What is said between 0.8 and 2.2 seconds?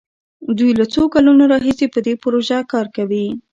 څو کلونو راهيسې په دې